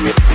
[0.00, 0.27] Yeah.